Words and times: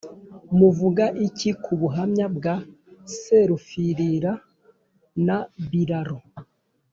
wavuga 0.61 1.03
iki 1.27 1.49
ku 1.63 1.71
buhamya 1.79 2.25
bwa 2.35 2.55
serufirira 3.19 4.31
na 5.25 5.37
biraro? 5.69 6.17